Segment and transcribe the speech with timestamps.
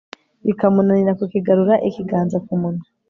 [0.45, 2.85] bikamunanira kukigarura ikiganza ku munwa